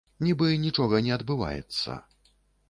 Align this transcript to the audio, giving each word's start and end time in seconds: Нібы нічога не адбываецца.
Нібы 0.27 0.47
нічога 0.63 1.01
не 1.09 1.13
адбываецца. 1.17 1.99